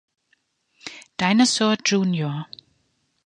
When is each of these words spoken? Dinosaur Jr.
Dinosaur 1.19 1.77
Jr. 1.85 2.47